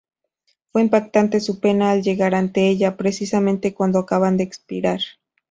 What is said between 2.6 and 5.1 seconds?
ella, precisamente cuando acababa de expirar.